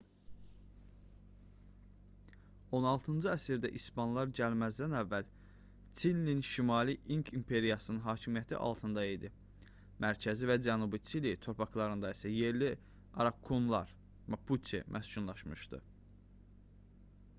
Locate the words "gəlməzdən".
4.39-4.95